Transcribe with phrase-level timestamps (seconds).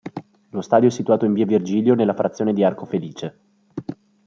[0.49, 3.39] Lo stadio è situato in via Virgilio nella frazione di Arco Felice.